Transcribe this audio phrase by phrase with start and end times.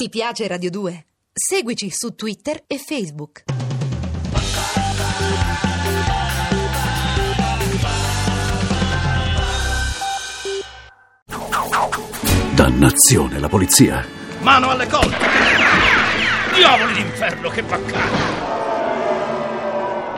[0.00, 1.06] Ti piace Radio 2?
[1.32, 3.42] Seguici su Twitter e Facebook.
[12.54, 14.06] Dannazione, la polizia.
[14.38, 15.26] Mano alle colte!
[16.54, 18.16] Diavoli d'inferno, che baccano!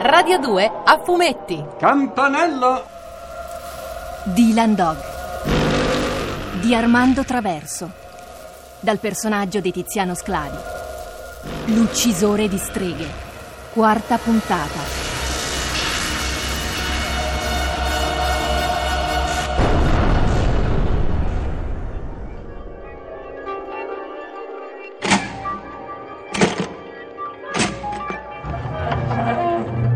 [0.03, 1.65] Radio 2 a fumetti.
[1.79, 2.87] Campanello!
[4.25, 4.99] Dylan Dog
[6.61, 8.09] di Armando Traverso.
[8.81, 10.57] Dal personaggio di Tiziano Sclavi.
[11.67, 13.09] L'uccisore di streghe.
[13.73, 15.09] Quarta puntata.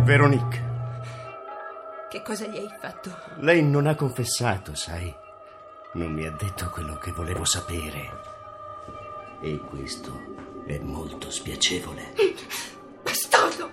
[0.05, 0.63] Veronique,
[2.11, 3.11] Che cosa gli hai fatto?
[3.37, 5.13] lei non ha confessato, sai?
[5.95, 8.33] Non mi ha detto quello che volevo sapere.
[9.45, 12.15] E questo è molto spiacevole.
[13.03, 13.71] Bastardo!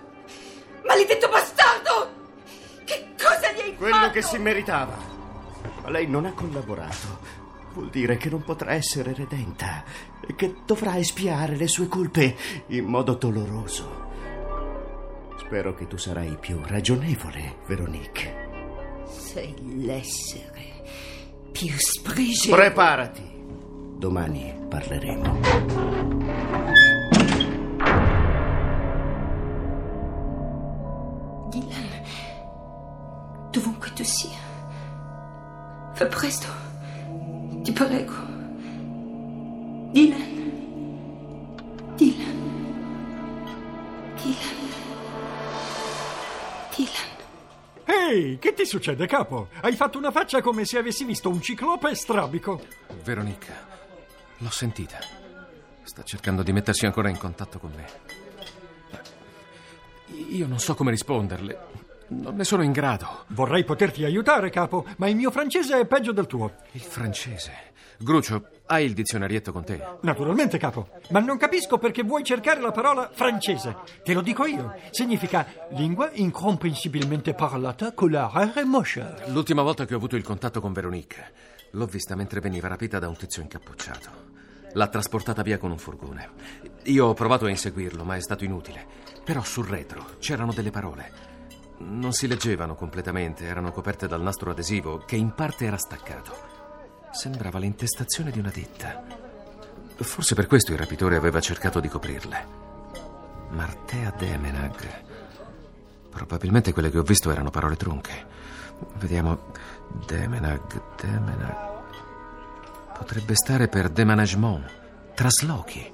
[0.86, 2.12] Maledetto bastardo!
[2.84, 4.12] Che cosa gli hai Quello fatto?
[4.12, 4.98] che si meritava.
[5.82, 7.40] Ma lei non ha collaborato.
[7.74, 9.86] Vuol dire che non potrà essere redenta
[10.28, 12.36] e che dovrà espiare le sue colpe
[12.68, 14.10] in modo doloroso.
[15.38, 19.06] Spero che tu sarai più ragionevole, Veronique.
[19.08, 20.84] Sei l'essere
[21.54, 22.54] più sprigeo.
[22.56, 23.40] Preparati.
[24.02, 25.40] Domani parleremo.
[31.52, 31.90] Dylan,
[33.52, 34.40] dovunque tu sia,
[35.94, 36.48] fa presto.
[37.62, 38.14] Ti prego.
[39.92, 40.34] Dylan.
[41.96, 42.40] Dylan.
[44.16, 44.60] Dylan.
[46.74, 47.10] Dylan.
[47.86, 49.50] Ehi, che ti succede, capo?
[49.62, 52.62] Hai fatto una faccia come se avessi visto un ciclope strabico.
[53.04, 53.71] Veronica,
[54.42, 54.98] l'ho sentita.
[55.84, 57.86] Sta cercando di mettersi ancora in contatto con me.
[60.30, 61.70] Io non so come risponderle.
[62.10, 63.26] Non ne sono in grado.
[63.28, 66.54] Vorrei poterti aiutare, capo, ma il mio francese è peggio del tuo.
[66.72, 67.70] Il francese.
[67.98, 69.82] Grucio, hai il dizionarietto con te?
[70.02, 70.90] Naturalmente, capo.
[71.10, 73.78] Ma non capisco perché vuoi cercare la parola francese.
[74.04, 74.76] Te lo dico io.
[74.90, 79.16] Significa lingua incomprensibilmente parlata con la rara moscia.
[79.28, 81.32] L'ultima volta che ho avuto il contatto con Veronique,
[81.72, 84.30] l'ho vista mentre veniva rapita da un tizio incappucciato.
[84.74, 86.30] L'ha trasportata via con un furgone.
[86.84, 88.86] Io ho provato a inseguirlo, ma è stato inutile.
[89.24, 91.30] Però sul retro c'erano delle parole.
[91.80, 96.34] Non si leggevano completamente, erano coperte dal nastro adesivo che in parte era staccato.
[97.12, 99.04] Sembrava l'intestazione di una ditta.
[99.96, 102.46] Forse per questo il rapitore aveva cercato di coprirle.
[103.50, 105.04] Martea Demenag.
[106.10, 108.41] Probabilmente quelle che ho visto erano parole trunche.
[109.00, 109.38] Vediamo.
[110.08, 111.70] Demenag, Demenag.
[112.98, 114.64] Potrebbe stare per déménagement,
[115.16, 115.92] traslochi.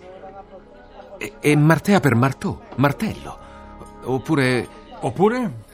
[1.17, 3.39] E, e Martea per marteau, martello.
[4.03, 4.67] Oppure.
[4.99, 5.65] Oppure?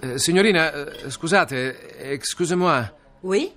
[0.00, 2.92] eh, signorina, eh, scusate, excusez-moi.
[3.20, 3.52] Oui?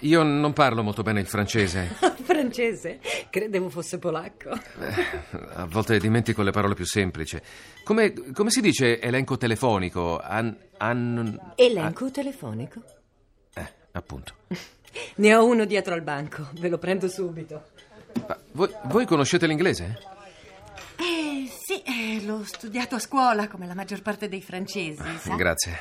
[0.00, 1.96] Io non parlo molto bene il francese.
[2.26, 2.98] Francese?
[3.30, 4.50] Credevo fosse polacco.
[5.54, 7.40] A volte dimentico le parole più semplici.
[7.84, 10.18] Come, come si dice elenco telefonico?
[10.18, 12.82] An, an- Elenco telefonico?
[13.54, 14.34] eh, appunto.
[15.16, 17.66] Ne ho uno dietro al banco, ve lo prendo subito.
[18.52, 19.98] Voi, voi conoscete l'inglese?
[20.96, 25.34] Eh, sì, eh, l'ho studiato a scuola come la maggior parte dei francesi, sa?
[25.34, 25.78] Grazie.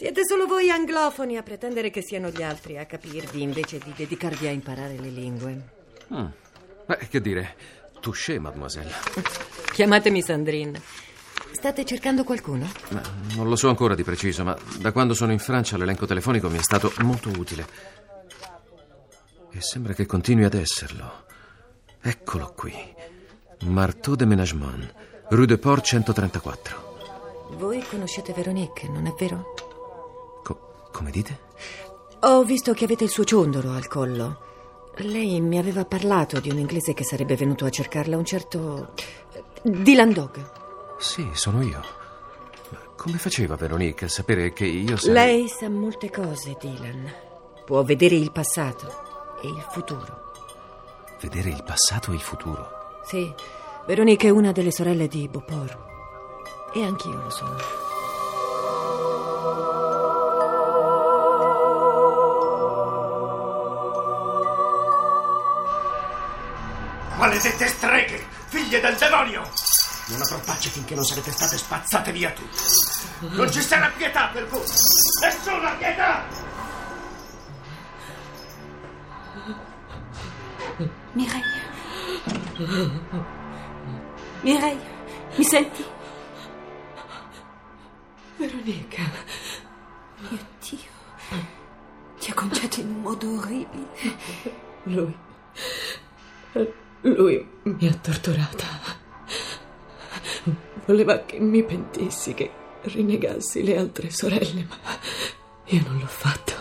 [0.00, 4.46] Siete solo voi anglofoni a pretendere che siano gli altri a capirvi invece di dedicarvi
[4.46, 5.62] a imparare le lingue.
[6.14, 6.26] Mm.
[6.86, 7.54] Beh, che dire,
[8.00, 8.90] touché, mademoiselle.
[9.74, 10.80] Chiamatemi Sandrine.
[11.52, 12.66] State cercando qualcuno?
[12.88, 13.02] Ma
[13.34, 16.56] non lo so ancora di preciso, ma da quando sono in Francia l'elenco telefonico mi
[16.56, 17.66] è stato molto utile.
[19.50, 21.26] E sembra che continui ad esserlo.
[22.00, 22.72] Eccolo qui.
[23.66, 24.94] Marteau de Ménagement,
[25.28, 27.48] Rue de Port 134.
[27.58, 29.68] Voi conoscete Veronique, non è vero?
[30.90, 31.48] Co- come dite?
[32.20, 34.48] Ho visto che avete il suo ciondolo al collo.
[34.96, 38.92] Lei mi aveva parlato di un inglese che sarebbe venuto a cercarla, un certo.
[39.62, 40.50] Dylan Dog.
[40.98, 41.80] Sì, sono io.
[42.68, 45.14] Ma come faceva Veronique a sapere che io sarei...
[45.14, 47.10] Lei sa molte cose, Dylan.
[47.64, 50.32] Può vedere il passato e il futuro.
[51.20, 52.68] Vedere il passato e il futuro.
[53.04, 53.32] Sì,
[53.86, 55.78] Veronique è una delle sorelle di Beauport.
[56.74, 57.56] E anch'io lo sono.
[67.30, 69.48] Maledette streghe, figlie del demonio!
[70.08, 72.58] Non avrò pace finché non sarete state spazzate via tutte.
[73.20, 74.64] Non ci sarà pietà per voi!
[75.20, 76.24] Nessuna pietà!
[81.12, 81.62] Mireille.
[84.40, 84.90] Mireille,
[85.36, 85.84] mi senti?
[88.38, 89.02] Veronica.
[90.18, 91.38] Mio Dio.
[92.18, 94.18] Ti ha conciato in un modo orribile.
[94.82, 95.16] Lui.
[97.02, 98.66] Lui mi ha torturata.
[100.84, 102.50] Voleva che mi pentissi, che
[102.82, 104.76] rinnegassi le altre sorelle, ma
[105.66, 106.52] io non l'ho fatto.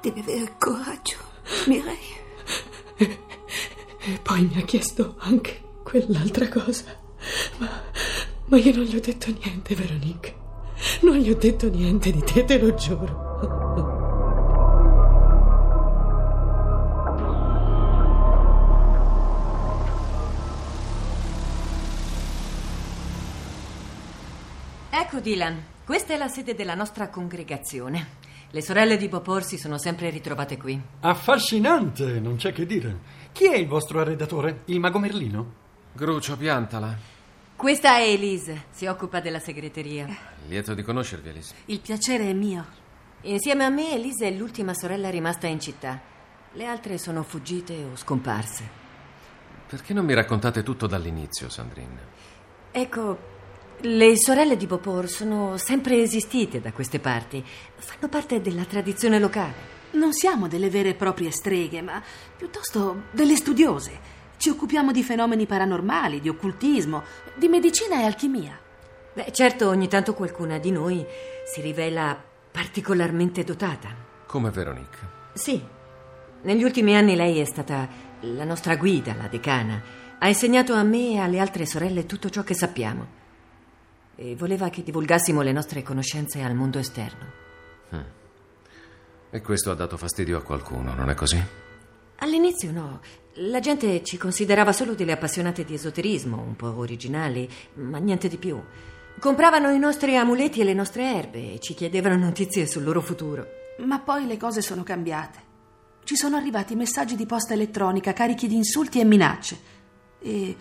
[0.00, 1.16] Devi avere coraggio,
[1.66, 2.22] Mireille.
[2.96, 6.84] E poi mi ha chiesto anche quell'altra cosa.
[7.58, 7.68] Ma,
[8.46, 10.42] ma io non gli ho detto niente, Veronique.
[11.02, 13.63] Non gli ho detto niente di te, te lo giuro.
[24.96, 28.10] Ecco Dylan, questa è la sede della nostra congregazione.
[28.50, 30.80] Le sorelle di Popor si sono sempre ritrovate qui.
[31.00, 32.98] Affascinante, non c'è che dire.
[33.32, 34.62] Chi è il vostro arredatore?
[34.66, 35.52] Il mago Merlino?
[35.92, 36.96] Grucio, piantala.
[37.56, 40.06] Questa è Elise, si occupa della segreteria.
[40.46, 41.54] Lieto di conoscervi, Elise.
[41.64, 42.64] Il piacere è mio.
[43.22, 46.00] Insieme a me, Elise è l'ultima sorella rimasta in città.
[46.52, 48.62] Le altre sono fuggite o scomparse.
[49.66, 52.12] Perché non mi raccontate tutto dall'inizio, Sandrine?
[52.70, 53.33] Ecco,
[53.80, 57.44] le sorelle di Popor sono sempre esistite da queste parti.
[57.76, 59.72] Fanno parte della tradizione locale.
[59.92, 62.02] Non siamo delle vere e proprie streghe, ma
[62.36, 64.12] piuttosto delle studiose.
[64.36, 67.02] Ci occupiamo di fenomeni paranormali, di occultismo,
[67.34, 68.58] di medicina e alchimia.
[69.12, 71.04] Beh, certo, ogni tanto qualcuna di noi
[71.44, 73.94] si rivela particolarmente dotata.
[74.26, 74.98] Come Veronique.
[75.34, 75.62] Sì.
[76.42, 77.88] Negli ultimi anni lei è stata
[78.20, 79.82] la nostra guida, la decana.
[80.18, 83.22] Ha insegnato a me e alle altre sorelle tutto ciò che sappiamo.
[84.16, 87.42] E voleva che divulgassimo le nostre conoscenze al mondo esterno.
[89.30, 91.42] E questo ha dato fastidio a qualcuno, non è così?
[92.18, 93.00] All'inizio no.
[93.38, 98.36] La gente ci considerava solo delle appassionate di esoterismo, un po' originali, ma niente di
[98.36, 98.62] più.
[99.18, 103.44] Compravano i nostri amuleti e le nostre erbe e ci chiedevano notizie sul loro futuro.
[103.78, 105.38] Ma poi le cose sono cambiate.
[106.04, 109.58] Ci sono arrivati messaggi di posta elettronica carichi di insulti e minacce.
[110.20, 110.56] E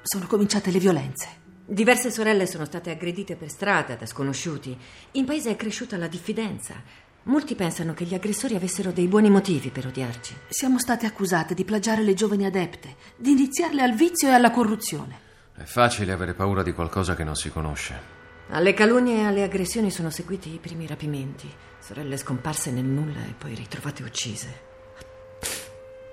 [0.00, 1.37] sono cominciate le violenze.
[1.70, 4.74] Diverse sorelle sono state aggredite per strada da sconosciuti.
[5.12, 6.82] In paese è cresciuta la diffidenza.
[7.24, 10.34] Molti pensano che gli aggressori avessero dei buoni motivi per odiarci.
[10.48, 15.18] Siamo state accusate di plagiare le giovani adepte, di iniziarle al vizio e alla corruzione.
[15.54, 18.00] È facile avere paura di qualcosa che non si conosce.
[18.48, 21.52] Alle calunnie e alle aggressioni sono seguiti i primi rapimenti.
[21.80, 24.60] Sorelle scomparse nel nulla e poi ritrovate uccise.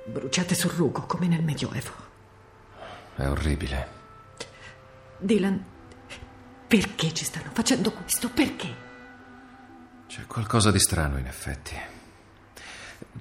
[0.04, 1.94] Bruciate sul rugo come nel Medioevo.
[3.16, 4.04] È orribile.
[5.18, 5.64] Dylan,
[6.68, 8.30] perché ci stanno facendo questo?
[8.30, 8.84] Perché?
[10.08, 11.76] C'è qualcosa di strano, in effetti.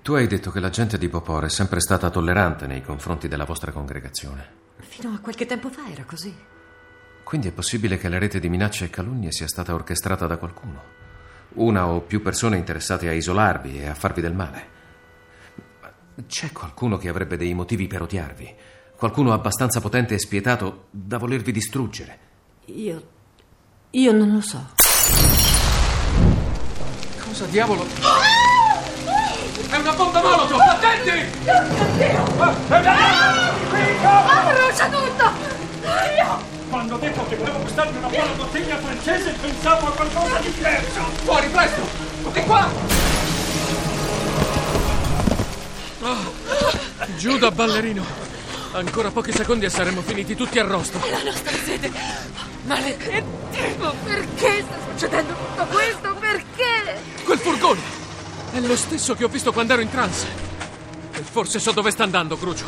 [0.02, 3.44] Tu hai detto che la gente di Popor è sempre stata tollerante nei confronti della
[3.44, 4.62] vostra congregazione.
[4.79, 6.35] Fino a qualche tempo fa era così.
[7.23, 10.82] Quindi è possibile che la rete di minacce e calunnie sia stata orchestrata da qualcuno.
[11.55, 14.69] Una o più persone interessate a isolarvi e a farvi del male.
[15.81, 15.93] Ma
[16.26, 18.55] C'è qualcuno che avrebbe dei motivi per odiarvi?
[18.96, 22.19] Qualcuno abbastanza potente e spietato da volervi distruggere?
[22.67, 23.02] Io.
[23.91, 24.70] Io non lo so.
[27.25, 27.85] Cosa diavolo?
[29.69, 30.61] È una bomba molotov!
[30.61, 31.11] Attenti!
[34.49, 35.33] Brucia tutto!
[36.71, 41.00] Quando ho detto che volevo gustarmi una buona bottiglia francese, pensavo a qualcosa di diverso.
[41.25, 41.83] Fuori, presto!
[42.33, 42.71] Di qua!
[47.16, 48.24] Giù da ballerino.
[48.75, 50.99] Ancora pochi secondi e saremmo finiti tutti a rosto.
[51.09, 51.93] La nostra sede.
[52.64, 56.14] Ma perché sta succedendo tutto questo?
[56.19, 57.00] Perché?
[57.23, 57.81] Quel furgone!
[58.50, 60.26] È lo stesso che ho visto quando ero in trance.
[61.12, 62.64] E forse so dove sta andando, Crucio.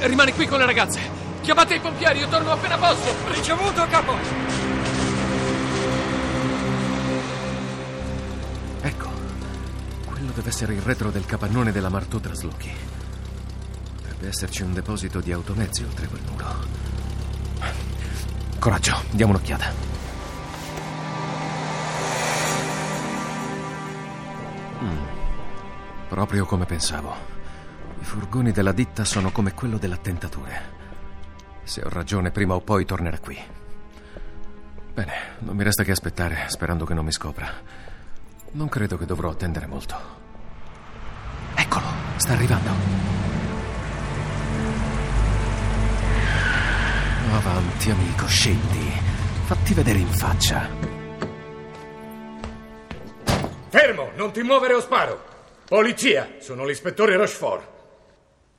[0.00, 0.98] Rimani qui con le ragazze.
[1.42, 3.14] Chiamate i pompieri, io torno appena posso.
[3.28, 4.14] Ricevuto, capo!
[8.80, 9.08] Ecco,
[10.06, 12.98] quello deve essere il retro del capannone della Martò Traslochi.
[14.20, 16.46] Deve esserci un deposito di automezzi oltre quel muro.
[18.58, 19.72] Coraggio, diamo un'occhiata.
[24.82, 25.04] Mm,
[26.10, 27.14] proprio come pensavo.
[27.98, 30.60] I furgoni della ditta sono come quello dell'attentatore.
[31.62, 33.38] Se ho ragione, prima o poi tornerà qui.
[34.92, 37.48] Bene, non mi resta che aspettare, sperando che non mi scopra.
[38.52, 39.96] Non credo che dovrò attendere molto.
[41.54, 41.86] Eccolo,
[42.16, 43.19] sta arrivando.
[47.32, 48.90] Avanti, amico, scendi.
[49.44, 50.68] Fatti vedere in faccia.
[53.68, 55.22] Fermo, non ti muovere o sparo.
[55.64, 57.68] Polizia, sono l'ispettore Rochefort.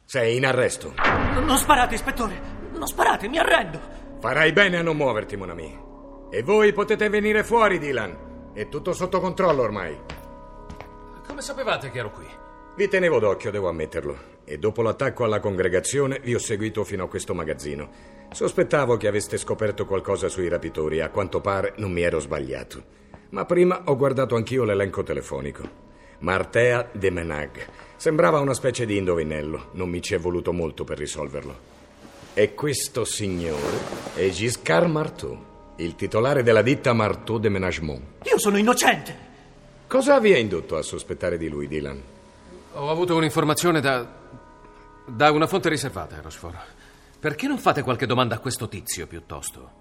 [0.06, 0.94] Sei in arresto.
[1.34, 2.40] Non sparate, ispettore!
[2.72, 3.80] Non sparate, mi arrendo!
[4.22, 5.78] Farai bene a non muoverti, mon ami.
[6.32, 8.52] E voi potete venire fuori, Dylan.
[8.54, 10.00] È tutto sotto controllo ormai.
[11.28, 12.26] Come sapevate che ero qui?
[12.78, 14.40] Vi tenevo d'occhio, devo ammetterlo.
[14.46, 18.20] E dopo l'attacco alla congregazione vi ho seguito fino a questo magazzino.
[18.34, 22.82] Sospettavo che aveste scoperto qualcosa sui rapitori e a quanto pare non mi ero sbagliato.
[23.32, 25.90] Ma prima ho guardato anch'io l'elenco telefonico.
[26.20, 27.68] Martea de Menag.
[27.98, 29.72] Sembrava una specie di indovinello.
[29.74, 31.70] Non mi ci è voluto molto per risolverlo.
[32.34, 35.38] E questo signore è Giscard Marteau,
[35.76, 38.02] il titolare della ditta Marteau de Menagement.
[38.24, 39.30] Io sono innocente!
[39.88, 42.02] Cosa vi ha indotto a sospettare di lui, Dylan?
[42.76, 44.08] Ho avuto un'informazione da.
[45.06, 46.80] da una fonte riservata, Rochefort.
[47.22, 49.72] Perché non fate qualche domanda a questo tizio piuttosto?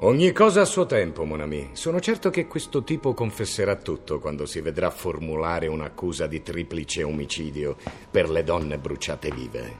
[0.00, 1.70] Ogni cosa a suo tempo, mon ami.
[1.72, 7.78] Sono certo che questo tipo confesserà tutto quando si vedrà formulare un'accusa di triplice omicidio
[8.10, 9.78] per le donne bruciate vive.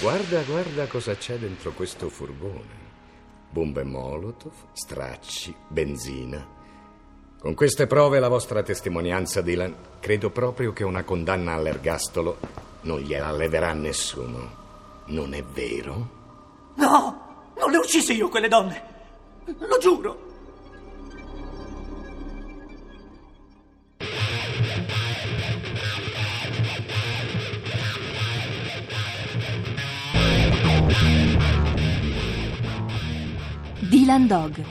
[0.00, 2.84] Guarda, guarda cosa c'è dentro questo furgone.
[3.50, 6.46] Bombe Molotov, stracci, benzina.
[7.40, 13.00] Con queste prove e la vostra testimonianza, Dylan, credo proprio che una condanna all'ergastolo non
[13.00, 14.64] gliela leverà nessuno.
[15.06, 16.08] Non è vero?
[16.76, 17.24] No!
[17.58, 18.94] Non le ho uccise io quelle donne!
[19.44, 20.24] Lo giuro!
[33.80, 34.64] Dylan Dog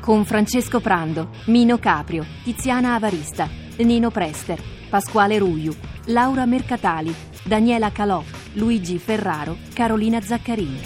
[0.00, 5.72] con Francesco Prando, Mino Caprio, Tiziana Avarista, Nino Prester, Pasquale Ruiu,
[6.06, 10.80] Laura Mercatali, Daniela Calò, Luigi Ferraro, Carolina Zaccarini.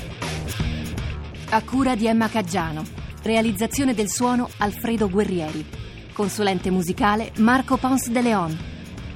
[1.49, 2.83] A cura di Emma Caggiano.
[3.23, 5.65] Realizzazione del suono Alfredo Guerrieri.
[6.13, 8.59] Consulente musicale Marco Pons de Leon.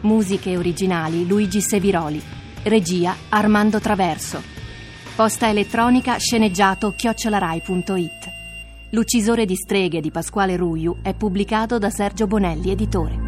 [0.00, 2.23] Musiche originali Luigi Seviroli.
[2.62, 4.40] Regia Armando Traverso.
[5.14, 8.37] Posta elettronica sceneggiato chiocciolarai.it.
[8.92, 13.27] L'uccisore di streghe di Pasquale Ruiu è pubblicato da Sergio Bonelli, editore.